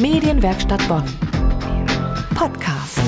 Medienwerkstatt 0.00 0.86
Bonn. 0.86 1.02
Podcast. 2.36 3.00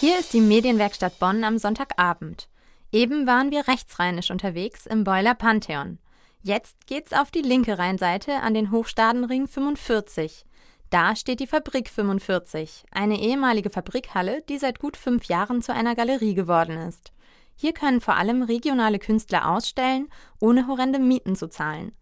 Hier 0.00 0.18
ist 0.18 0.32
die 0.32 0.40
Medienwerkstatt 0.40 1.20
Bonn 1.20 1.44
am 1.44 1.56
Sonntagabend. 1.56 2.48
Eben 2.90 3.28
waren 3.28 3.52
wir 3.52 3.68
rechtsrheinisch 3.68 4.32
unterwegs 4.32 4.86
im 4.86 5.04
Boiler 5.04 5.36
Pantheon. 5.36 5.98
Jetzt 6.42 6.88
geht's 6.88 7.12
auf 7.12 7.30
die 7.30 7.42
linke 7.42 7.78
Rheinseite 7.78 8.40
an 8.40 8.54
den 8.54 8.72
Hochstadenring 8.72 9.46
45. 9.46 10.46
Da 10.90 11.14
steht 11.14 11.38
die 11.38 11.46
Fabrik 11.46 11.88
45, 11.88 12.86
eine 12.90 13.20
ehemalige 13.20 13.70
Fabrikhalle, 13.70 14.42
die 14.48 14.58
seit 14.58 14.80
gut 14.80 14.96
fünf 14.96 15.26
Jahren 15.26 15.62
zu 15.62 15.72
einer 15.72 15.94
Galerie 15.94 16.34
geworden 16.34 16.76
ist. 16.88 17.12
Hier 17.54 17.72
können 17.72 18.00
vor 18.00 18.16
allem 18.16 18.42
regionale 18.42 18.98
Künstler 18.98 19.48
ausstellen, 19.48 20.08
ohne 20.40 20.66
horrende 20.66 20.98
Mieten 20.98 21.36
zu 21.36 21.48
zahlen. 21.48 21.92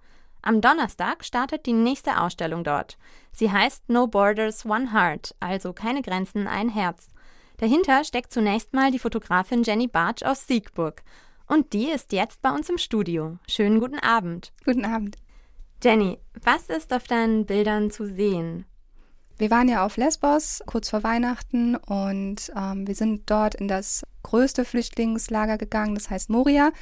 Am 0.49 0.63
Donnerstag 0.63 1.27
startet 1.27 1.67
die 1.67 1.75
nächste 1.75 2.23
Ausstellung 2.23 2.65
dort. 2.65 2.97
Sie 3.33 3.53
heißt 3.53 3.91
No 3.91 4.07
Borders 4.07 4.65
One 4.65 4.95
Heart, 4.95 5.35
also 5.41 5.75
keine 5.75 6.01
Grenzen, 6.01 6.47
ein 6.47 6.71
Herz. 6.71 7.11
Dahinter 7.59 8.03
steckt 8.03 8.33
zunächst 8.33 8.73
mal 8.73 8.91
die 8.91 8.99
Fotografin 8.99 9.63
Jenny 9.63 9.89
Bartsch 9.89 10.23
aus 10.23 10.47
Siegburg. 10.47 11.03
Und 11.49 11.75
die 11.75 11.91
ist 11.91 12.13
jetzt 12.13 12.41
bei 12.41 12.51
uns 12.51 12.71
im 12.71 12.79
Studio. 12.79 13.37
Schönen 13.47 13.79
guten 13.79 13.99
Abend. 13.99 14.55
Guten 14.65 14.87
Abend. 14.87 15.17
Jenny, 15.85 16.19
was 16.43 16.71
ist 16.71 16.95
auf 16.95 17.05
deinen 17.05 17.45
Bildern 17.45 17.91
zu 17.91 18.07
sehen? 18.07 18.65
Wir 19.37 19.51
waren 19.51 19.69
ja 19.69 19.85
auf 19.85 19.99
Lesbos 19.99 20.63
kurz 20.65 20.89
vor 20.89 21.03
Weihnachten 21.03 21.77
und 21.77 22.51
ähm, 22.57 22.87
wir 22.87 22.95
sind 22.95 23.31
dort 23.31 23.55
in 23.55 23.69
das 23.69 24.03
größte 24.23 24.65
Flüchtlingslager 24.65 25.59
gegangen, 25.59 25.95
das 25.95 26.09
heißt 26.09 26.31
Moria. 26.31 26.73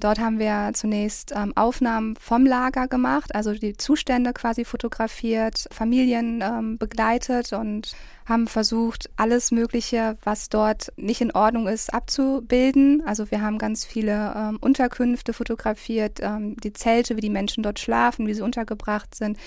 Dort 0.00 0.20
haben 0.20 0.38
wir 0.38 0.70
zunächst 0.74 1.32
ähm, 1.34 1.52
Aufnahmen 1.56 2.14
vom 2.20 2.46
Lager 2.46 2.86
gemacht, 2.86 3.34
also 3.34 3.52
die 3.52 3.76
Zustände 3.76 4.32
quasi 4.32 4.64
fotografiert, 4.64 5.66
Familien 5.72 6.40
ähm, 6.40 6.78
begleitet 6.78 7.52
und 7.52 7.96
haben 8.28 8.46
versucht, 8.46 9.10
alles 9.16 9.50
Mögliche, 9.50 10.16
was 10.22 10.50
dort 10.50 10.92
nicht 10.96 11.20
in 11.20 11.32
Ordnung 11.32 11.66
ist, 11.66 11.92
abzubilden. 11.92 13.02
Also 13.06 13.30
wir 13.30 13.40
haben 13.40 13.58
ganz 13.58 13.84
viele 13.84 14.34
ähm, 14.36 14.58
Unterkünfte 14.60 15.32
fotografiert, 15.32 16.20
ähm, 16.20 16.56
die 16.56 16.74
Zelte, 16.74 17.16
wie 17.16 17.22
die 17.22 17.30
Menschen 17.30 17.62
dort 17.62 17.80
schlafen, 17.80 18.26
wie 18.26 18.34
sie 18.34 18.42
untergebracht 18.42 19.14
sind, 19.14 19.38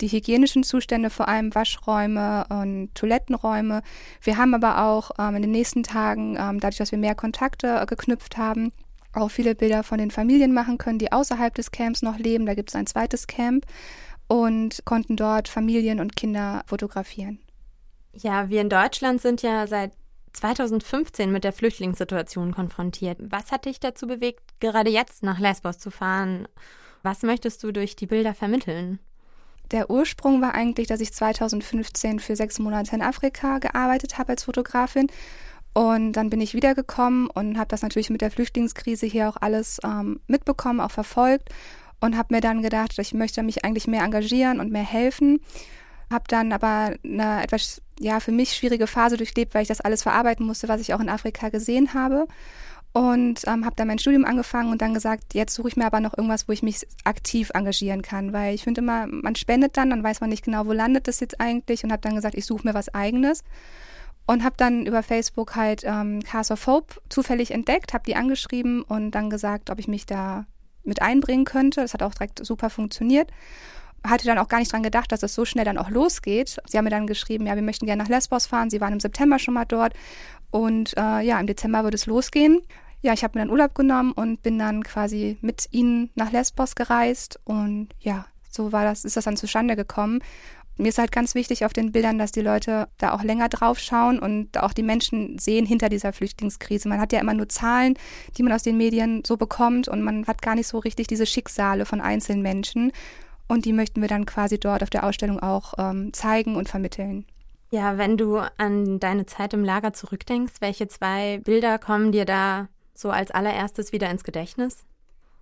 die 0.00 0.08
hygienischen 0.08 0.64
Zustände, 0.64 1.10
vor 1.10 1.28
allem 1.28 1.54
Waschräume 1.54 2.46
und 2.48 2.94
Toilettenräume. 2.94 3.82
Wir 4.22 4.38
haben 4.38 4.54
aber 4.54 4.84
auch 4.84 5.12
ähm, 5.18 5.36
in 5.36 5.42
den 5.42 5.52
nächsten 5.52 5.82
Tagen, 5.82 6.36
ähm, 6.36 6.58
dadurch, 6.58 6.78
dass 6.78 6.90
wir 6.90 6.98
mehr 6.98 7.14
Kontakte 7.14 7.78
äh, 7.80 7.86
geknüpft 7.86 8.38
haben, 8.38 8.72
auch 9.12 9.30
viele 9.30 9.54
Bilder 9.54 9.82
von 9.82 9.98
den 9.98 10.10
Familien 10.10 10.52
machen 10.52 10.78
können, 10.78 10.98
die 10.98 11.12
außerhalb 11.12 11.54
des 11.54 11.70
Camps 11.70 12.02
noch 12.02 12.18
leben. 12.18 12.46
Da 12.46 12.54
gibt 12.54 12.70
es 12.70 12.76
ein 12.76 12.86
zweites 12.86 13.26
Camp 13.26 13.66
und 14.28 14.84
konnten 14.84 15.16
dort 15.16 15.48
Familien 15.48 16.00
und 16.00 16.16
Kinder 16.16 16.62
fotografieren. 16.66 17.40
Ja, 18.12 18.48
wir 18.48 18.60
in 18.60 18.68
Deutschland 18.68 19.20
sind 19.20 19.42
ja 19.42 19.66
seit 19.66 19.92
2015 20.32 21.32
mit 21.32 21.44
der 21.44 21.52
Flüchtlingssituation 21.52 22.54
konfrontiert. 22.54 23.18
Was 23.20 23.50
hat 23.50 23.64
dich 23.64 23.80
dazu 23.80 24.06
bewegt, 24.06 24.42
gerade 24.60 24.90
jetzt 24.90 25.22
nach 25.22 25.40
Lesbos 25.40 25.78
zu 25.78 25.90
fahren? 25.90 26.46
Was 27.02 27.22
möchtest 27.22 27.62
du 27.64 27.72
durch 27.72 27.96
die 27.96 28.06
Bilder 28.06 28.34
vermitteln? 28.34 29.00
Der 29.70 29.90
Ursprung 29.90 30.42
war 30.42 30.54
eigentlich, 30.54 30.88
dass 30.88 31.00
ich 31.00 31.12
2015 31.12 32.18
für 32.18 32.34
sechs 32.34 32.58
Monate 32.58 32.94
in 32.94 33.02
Afrika 33.02 33.58
gearbeitet 33.58 34.18
habe 34.18 34.30
als 34.30 34.44
Fotografin 34.44 35.06
und 35.72 36.12
dann 36.12 36.30
bin 36.30 36.40
ich 36.40 36.54
wiedergekommen 36.54 37.28
und 37.28 37.58
habe 37.58 37.68
das 37.68 37.82
natürlich 37.82 38.10
mit 38.10 38.20
der 38.20 38.30
Flüchtlingskrise 38.30 39.06
hier 39.06 39.28
auch 39.28 39.36
alles 39.40 39.78
ähm, 39.84 40.20
mitbekommen, 40.26 40.80
auch 40.80 40.90
verfolgt 40.90 41.48
und 42.00 42.16
habe 42.16 42.34
mir 42.34 42.40
dann 42.40 42.62
gedacht, 42.62 42.98
ich 42.98 43.14
möchte 43.14 43.42
mich 43.42 43.64
eigentlich 43.64 43.86
mehr 43.86 44.02
engagieren 44.02 44.58
und 44.58 44.72
mehr 44.72 44.84
helfen. 44.84 45.40
Habe 46.10 46.24
dann 46.26 46.52
aber 46.52 46.94
eine 47.04 47.42
etwas 47.42 47.80
ja 48.00 48.18
für 48.18 48.32
mich 48.32 48.56
schwierige 48.56 48.86
Phase 48.86 49.16
durchlebt, 49.16 49.54
weil 49.54 49.62
ich 49.62 49.68
das 49.68 49.80
alles 49.80 50.02
verarbeiten 50.02 50.44
musste, 50.46 50.68
was 50.68 50.80
ich 50.80 50.92
auch 50.92 51.00
in 51.00 51.08
Afrika 51.08 51.50
gesehen 51.50 51.94
habe. 51.94 52.26
Und 52.92 53.46
ähm, 53.46 53.64
habe 53.64 53.76
dann 53.76 53.86
mein 53.86 54.00
Studium 54.00 54.24
angefangen 54.24 54.72
und 54.72 54.82
dann 54.82 54.94
gesagt, 54.94 55.34
jetzt 55.34 55.54
suche 55.54 55.68
ich 55.68 55.76
mir 55.76 55.86
aber 55.86 56.00
noch 56.00 56.18
irgendwas, 56.18 56.48
wo 56.48 56.52
ich 56.52 56.64
mich 56.64 56.84
aktiv 57.04 57.52
engagieren 57.54 58.02
kann, 58.02 58.32
weil 58.32 58.52
ich 58.52 58.64
finde 58.64 58.80
immer, 58.80 59.06
man 59.06 59.36
spendet 59.36 59.76
dann, 59.76 59.90
dann 59.90 60.02
weiß 60.02 60.20
man 60.20 60.30
nicht 60.30 60.44
genau, 60.44 60.66
wo 60.66 60.72
landet 60.72 61.06
das 61.06 61.20
jetzt 61.20 61.40
eigentlich 61.40 61.84
und 61.84 61.92
habe 61.92 62.02
dann 62.02 62.16
gesagt, 62.16 62.34
ich 62.34 62.46
suche 62.46 62.66
mir 62.66 62.74
was 62.74 62.92
eigenes 62.92 63.44
und 64.30 64.44
habe 64.44 64.54
dann 64.56 64.86
über 64.86 65.02
Facebook 65.02 65.56
halt 65.56 65.82
ähm, 65.84 66.22
Cast 66.22 66.52
of 66.52 66.68
Hope 66.68 67.00
zufällig 67.08 67.50
entdeckt, 67.50 67.92
habe 67.92 68.04
die 68.06 68.14
angeschrieben 68.14 68.82
und 68.82 69.10
dann 69.10 69.28
gesagt, 69.28 69.70
ob 69.70 69.80
ich 69.80 69.88
mich 69.88 70.06
da 70.06 70.46
mit 70.84 71.02
einbringen 71.02 71.44
könnte. 71.44 71.80
Das 71.80 71.94
hat 71.94 72.04
auch 72.04 72.14
direkt 72.14 72.46
super 72.46 72.70
funktioniert. 72.70 73.28
Hatte 74.06 74.26
dann 74.26 74.38
auch 74.38 74.46
gar 74.46 74.60
nicht 74.60 74.72
dran 74.72 74.84
gedacht, 74.84 75.10
dass 75.10 75.24
es 75.24 75.34
so 75.34 75.44
schnell 75.44 75.64
dann 75.64 75.78
auch 75.78 75.90
losgeht. 75.90 76.58
Sie 76.68 76.78
haben 76.78 76.84
mir 76.84 76.90
dann 76.90 77.08
geschrieben, 77.08 77.48
ja, 77.48 77.56
wir 77.56 77.62
möchten 77.62 77.86
gerne 77.86 78.04
nach 78.04 78.08
Lesbos 78.08 78.46
fahren. 78.46 78.70
Sie 78.70 78.80
waren 78.80 78.92
im 78.92 79.00
September 79.00 79.40
schon 79.40 79.54
mal 79.54 79.64
dort 79.64 79.94
und 80.52 80.96
äh, 80.96 81.22
ja, 81.22 81.40
im 81.40 81.48
Dezember 81.48 81.82
wird 81.82 81.94
es 81.94 82.06
losgehen. 82.06 82.60
Ja, 83.02 83.12
ich 83.12 83.24
habe 83.24 83.36
mir 83.36 83.44
dann 83.44 83.50
Urlaub 83.50 83.74
genommen 83.74 84.12
und 84.12 84.44
bin 84.44 84.60
dann 84.60 84.84
quasi 84.84 85.38
mit 85.40 85.66
ihnen 85.72 86.10
nach 86.14 86.30
Lesbos 86.30 86.76
gereist 86.76 87.40
und 87.42 87.88
ja, 87.98 88.26
so 88.48 88.70
war 88.70 88.84
das, 88.84 89.04
ist 89.04 89.16
das 89.16 89.24
dann 89.24 89.36
zustande 89.36 89.74
gekommen. 89.74 90.20
Mir 90.80 90.88
ist 90.88 90.98
halt 90.98 91.12
ganz 91.12 91.34
wichtig 91.34 91.66
auf 91.66 91.74
den 91.74 91.92
Bildern, 91.92 92.18
dass 92.18 92.32
die 92.32 92.40
Leute 92.40 92.88
da 92.96 93.12
auch 93.12 93.22
länger 93.22 93.50
drauf 93.50 93.78
schauen 93.78 94.18
und 94.18 94.56
auch 94.58 94.72
die 94.72 94.82
Menschen 94.82 95.38
sehen 95.38 95.66
hinter 95.66 95.90
dieser 95.90 96.14
Flüchtlingskrise. 96.14 96.88
Man 96.88 97.00
hat 97.00 97.12
ja 97.12 97.20
immer 97.20 97.34
nur 97.34 97.50
Zahlen, 97.50 97.98
die 98.38 98.42
man 98.42 98.52
aus 98.52 98.62
den 98.62 98.78
Medien 98.78 99.22
so 99.26 99.36
bekommt 99.36 99.88
und 99.88 100.02
man 100.02 100.26
hat 100.26 100.40
gar 100.40 100.54
nicht 100.54 100.66
so 100.66 100.78
richtig 100.78 101.06
diese 101.06 101.26
Schicksale 101.26 101.84
von 101.84 102.00
einzelnen 102.00 102.40
Menschen. 102.40 102.92
Und 103.46 103.66
die 103.66 103.74
möchten 103.74 104.00
wir 104.00 104.08
dann 104.08 104.24
quasi 104.24 104.58
dort 104.58 104.82
auf 104.82 104.90
der 104.90 105.04
Ausstellung 105.04 105.38
auch 105.40 105.74
ähm, 105.76 106.14
zeigen 106.14 106.56
und 106.56 106.68
vermitteln. 106.68 107.26
Ja, 107.70 107.98
wenn 107.98 108.16
du 108.16 108.38
an 108.56 108.98
deine 109.00 109.26
Zeit 109.26 109.52
im 109.52 109.64
Lager 109.64 109.92
zurückdenkst, 109.92 110.54
welche 110.60 110.88
zwei 110.88 111.40
Bilder 111.44 111.78
kommen 111.78 112.10
dir 112.10 112.24
da 112.24 112.68
so 112.94 113.10
als 113.10 113.30
allererstes 113.30 113.92
wieder 113.92 114.10
ins 114.10 114.24
Gedächtnis? 114.24 114.84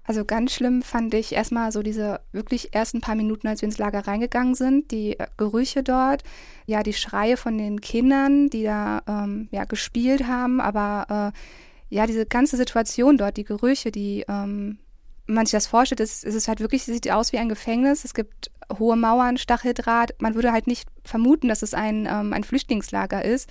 Also 0.09 0.25
ganz 0.25 0.55
schlimm 0.55 0.81
fand 0.81 1.13
ich 1.13 1.35
erstmal 1.35 1.71
so 1.71 1.83
diese 1.83 2.21
wirklich 2.33 2.73
ersten 2.73 3.03
paar 3.03 3.15
Minuten, 3.15 3.47
als 3.47 3.61
wir 3.61 3.67
ins 3.67 3.77
Lager 3.77 4.07
reingegangen 4.07 4.55
sind, 4.55 4.91
die 4.91 5.19
äh, 5.19 5.27
Gerüche 5.37 5.83
dort, 5.83 6.23
ja, 6.65 6.83
die 6.83 6.95
Schreie 6.95 7.37
von 7.37 7.59
den 7.59 7.83
Kindern, 7.83 8.49
die 8.49 8.63
da 8.63 9.03
ähm, 9.07 9.49
ja 9.51 9.67
gespielt 9.67 10.27
haben, 10.27 10.63
aber 10.63 11.33
äh, 11.35 11.95
ja, 11.95 12.07
diese 12.07 12.25
ganze 12.25 12.57
Situation 12.57 13.19
dort, 13.19 13.37
die 13.37 13.45
Gerüche, 13.45 13.93
die 13.93 14.25
ähm, 14.29 14.79
man 15.27 15.45
sich 15.45 15.53
das 15.53 15.67
vorstellt, 15.67 16.01
ist, 16.01 16.25
ist 16.25 16.35
es 16.35 16.49
halt 16.49 16.61
wirklich, 16.61 16.85
sieht 16.85 17.11
aus 17.11 17.35
wie 17.35 17.39
ein 17.39 17.51
Gefängnis. 17.51 18.07
Es 18.07 18.15
gibt 18.15 18.51
hohe 18.79 18.97
Mauern, 18.97 19.37
Stacheldraht. 19.37 20.15
Man 20.21 20.35
würde 20.35 20.53
halt 20.53 20.69
nicht 20.69 20.89
vermuten, 21.05 21.49
dass 21.49 21.61
es 21.61 21.75
ein, 21.75 22.09
ähm, 22.11 22.33
ein 22.33 22.45
Flüchtlingslager 22.45 23.23
ist 23.23 23.51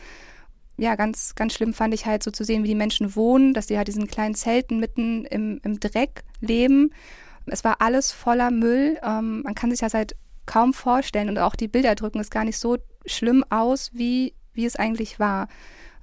ja, 0.78 0.96
ganz, 0.96 1.36
ganz 1.36 1.54
schlimm 1.54 1.74
fand 1.74 1.94
ich 1.94 2.06
halt 2.06 2.24
so 2.24 2.32
zu 2.32 2.44
sehen, 2.44 2.64
wie 2.64 2.70
die 2.70 2.76
Menschen 2.76 3.16
wohnen, 3.16 3.54
dass 3.54 3.68
die 3.68 3.78
halt 3.78 3.88
diesen 3.88 4.08
kleinen 4.08 4.36
Zelten 4.36 4.80
mitten 4.80 5.26
im, 5.26 5.60
im 5.64 5.80
Dreck 5.80 6.24
leben. 6.40 6.92
Es 7.48 7.64
war 7.64 7.82
alles 7.82 8.12
voller 8.12 8.52
Müll. 8.52 9.00
Ähm, 9.04 9.42
man 9.42 9.56
kann 9.56 9.72
sich 9.72 9.80
das 9.80 9.94
halt 9.94 10.16
kaum 10.46 10.74
vorstellen 10.74 11.30
und 11.30 11.40
auch 11.40 11.56
die 11.56 11.68
Bilder 11.68 11.96
drücken 11.96 12.20
es 12.20 12.30
gar 12.30 12.44
nicht 12.44 12.58
so 12.60 12.78
schlimm 13.06 13.44
aus, 13.50 13.92
wie, 13.94 14.36
wie 14.54 14.66
es 14.66 14.76
eigentlich 14.76 15.20
war. 15.20 15.48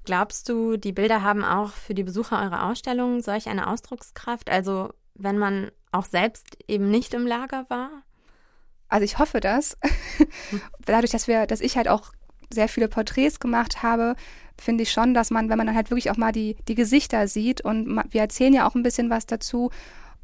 Glaubst 0.05 0.49
du, 0.49 0.77
die 0.77 0.93
Bilder 0.93 1.23
haben 1.23 1.45
auch 1.45 1.71
für 1.71 1.95
die 1.95 2.05
Besucher 2.05 2.43
eurer 2.43 2.69
Ausstellung 2.69 3.23
solch 3.23 3.49
eine 3.49 3.69
Ausdruckskraft? 3.69 4.51
Also 4.51 4.93
wenn 5.15 5.39
man 5.39 5.71
auch 5.93 6.05
selbst 6.05 6.59
eben 6.69 6.91
nicht 6.91 7.15
im 7.15 7.27
Lager 7.27 7.65
war? 7.69 7.91
Also 8.89 9.05
ich 9.05 9.19
hoffe 9.19 9.41
das. 9.41 9.79
Dadurch, 10.85 11.11
dass 11.11 11.27
wir, 11.27 11.47
dass 11.47 11.61
ich 11.61 11.77
halt 11.77 11.89
auch 11.89 12.13
sehr 12.53 12.69
viele 12.69 12.89
Porträts 12.89 13.41
gemacht 13.41 13.83
habe, 13.83 14.15
finde 14.59 14.83
ich 14.83 14.93
schon, 14.93 15.15
dass 15.15 15.31
man, 15.31 15.49
wenn 15.49 15.59
man 15.59 15.67
dann 15.67 15.77
halt 15.77 15.91
wirklich 15.91 16.11
auch 16.11 16.17
mal 16.17 16.33
die, 16.33 16.57
die 16.69 16.75
Gesichter 16.75 17.27
sieht 17.29 17.61
und 17.61 18.01
wir 18.11 18.21
erzählen 18.21 18.53
ja 18.53 18.69
auch 18.69 18.75
ein 18.75 18.83
bisschen 18.83 19.11
was 19.11 19.27
dazu 19.27 19.71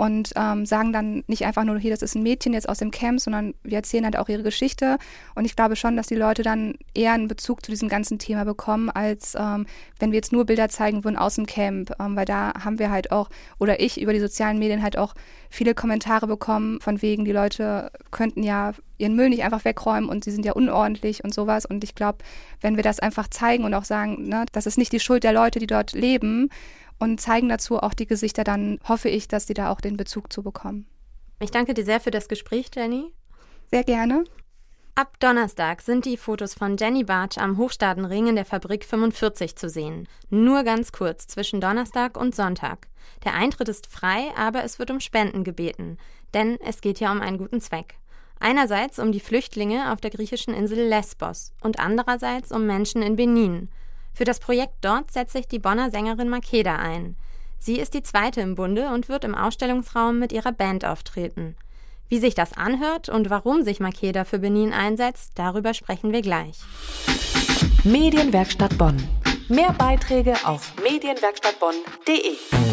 und 0.00 0.32
ähm, 0.34 0.64
sagen 0.64 0.94
dann 0.94 1.24
nicht 1.26 1.44
einfach 1.44 1.62
nur, 1.64 1.78
hier, 1.78 1.90
das 1.90 2.00
ist 2.00 2.14
ein 2.14 2.22
Mädchen 2.22 2.54
jetzt 2.54 2.66
aus 2.66 2.78
dem 2.78 2.90
Camp, 2.90 3.20
sondern 3.20 3.52
wir 3.62 3.76
erzählen 3.76 4.06
halt 4.06 4.16
auch 4.16 4.30
ihre 4.30 4.42
Geschichte. 4.42 4.96
Und 5.34 5.44
ich 5.44 5.56
glaube 5.56 5.76
schon, 5.76 5.94
dass 5.94 6.06
die 6.06 6.14
Leute 6.14 6.42
dann 6.42 6.76
eher 6.94 7.12
einen 7.12 7.28
Bezug 7.28 7.62
zu 7.62 7.70
diesem 7.70 7.90
ganzen 7.90 8.18
Thema 8.18 8.46
bekommen, 8.46 8.88
als 8.88 9.34
ähm, 9.38 9.66
wenn 9.98 10.10
wir 10.10 10.16
jetzt 10.16 10.32
nur 10.32 10.46
Bilder 10.46 10.70
zeigen 10.70 11.04
würden 11.04 11.18
aus 11.18 11.34
dem 11.34 11.44
Camp. 11.44 11.92
Ähm, 12.00 12.16
weil 12.16 12.24
da 12.24 12.54
haben 12.64 12.78
wir 12.78 12.90
halt 12.90 13.12
auch, 13.12 13.28
oder 13.58 13.80
ich 13.80 14.00
über 14.00 14.14
die 14.14 14.20
sozialen 14.20 14.58
Medien 14.58 14.82
halt 14.82 14.96
auch 14.96 15.14
viele 15.50 15.74
Kommentare 15.74 16.26
bekommen, 16.26 16.80
von 16.80 17.02
wegen, 17.02 17.26
die 17.26 17.32
Leute 17.32 17.92
könnten 18.10 18.42
ja 18.42 18.72
ihren 18.96 19.14
Müll 19.14 19.28
nicht 19.28 19.44
einfach 19.44 19.66
wegräumen 19.66 20.08
und 20.08 20.24
sie 20.24 20.30
sind 20.30 20.46
ja 20.46 20.52
unordentlich 20.52 21.24
und 21.24 21.34
sowas. 21.34 21.66
Und 21.66 21.84
ich 21.84 21.94
glaube, 21.94 22.20
wenn 22.62 22.76
wir 22.76 22.82
das 22.82 23.00
einfach 23.00 23.28
zeigen 23.28 23.64
und 23.64 23.74
auch 23.74 23.84
sagen, 23.84 24.26
ne, 24.26 24.46
das 24.52 24.64
ist 24.64 24.78
nicht 24.78 24.92
die 24.92 25.00
Schuld 25.00 25.24
der 25.24 25.34
Leute, 25.34 25.58
die 25.58 25.66
dort 25.66 25.92
leben, 25.92 26.48
und 27.00 27.20
zeigen 27.20 27.48
dazu 27.48 27.78
auch 27.78 27.94
die 27.94 28.06
Gesichter, 28.06 28.44
dann 28.44 28.78
hoffe 28.86 29.08
ich, 29.08 29.26
dass 29.26 29.46
die 29.46 29.54
da 29.54 29.72
auch 29.72 29.80
den 29.80 29.96
Bezug 29.96 30.32
zu 30.32 30.42
bekommen. 30.42 30.86
Ich 31.40 31.50
danke 31.50 31.74
dir 31.74 31.84
sehr 31.84 32.00
für 32.00 32.10
das 32.10 32.28
Gespräch, 32.28 32.70
Jenny. 32.74 33.12
Sehr 33.70 33.82
gerne. 33.82 34.24
Ab 34.94 35.18
Donnerstag 35.18 35.80
sind 35.80 36.04
die 36.04 36.18
Fotos 36.18 36.52
von 36.52 36.76
Jenny 36.76 37.04
Bartsch 37.04 37.38
am 37.38 37.56
Hochstadenring 37.56 38.26
in 38.26 38.34
der 38.34 38.44
Fabrik 38.44 38.84
45 38.84 39.56
zu 39.56 39.70
sehen. 39.70 40.06
Nur 40.28 40.62
ganz 40.62 40.92
kurz 40.92 41.26
zwischen 41.26 41.60
Donnerstag 41.60 42.18
und 42.18 42.34
Sonntag. 42.34 42.88
Der 43.24 43.34
Eintritt 43.34 43.68
ist 43.68 43.86
frei, 43.86 44.28
aber 44.36 44.62
es 44.62 44.78
wird 44.78 44.90
um 44.90 45.00
Spenden 45.00 45.42
gebeten, 45.42 45.96
denn 46.34 46.58
es 46.60 46.82
geht 46.82 47.00
ja 47.00 47.10
um 47.12 47.22
einen 47.22 47.38
guten 47.38 47.60
Zweck. 47.60 47.94
Einerseits 48.40 48.98
um 48.98 49.12
die 49.12 49.20
Flüchtlinge 49.20 49.92
auf 49.92 50.00
der 50.00 50.10
griechischen 50.10 50.52
Insel 50.52 50.88
Lesbos 50.88 51.52
und 51.62 51.78
andererseits 51.78 52.52
um 52.52 52.66
Menschen 52.66 53.00
in 53.00 53.16
Benin. 53.16 53.70
Für 54.12 54.24
das 54.24 54.40
Projekt 54.40 54.74
dort 54.80 55.10
setzt 55.10 55.32
sich 55.32 55.48
die 55.48 55.58
Bonner 55.58 55.90
Sängerin 55.90 56.28
Makeda 56.28 56.76
ein. 56.76 57.16
Sie 57.58 57.78
ist 57.78 57.94
die 57.94 58.02
zweite 58.02 58.40
im 58.40 58.54
Bunde 58.54 58.88
und 58.88 59.08
wird 59.08 59.24
im 59.24 59.34
Ausstellungsraum 59.34 60.18
mit 60.18 60.32
ihrer 60.32 60.52
Band 60.52 60.84
auftreten. 60.84 61.56
Wie 62.08 62.18
sich 62.18 62.34
das 62.34 62.54
anhört 62.54 63.08
und 63.08 63.30
warum 63.30 63.62
sich 63.62 63.78
Makeda 63.78 64.24
für 64.24 64.40
Benin 64.40 64.72
einsetzt, 64.72 65.32
darüber 65.36 65.74
sprechen 65.74 66.12
wir 66.12 66.22
gleich. 66.22 66.58
Medienwerkstatt 67.84 68.76
Bonn. 68.78 68.96
Mehr 69.48 69.72
Beiträge 69.72 70.34
auf 70.44 70.72
medienwerkstattbonn.de. 70.82 72.69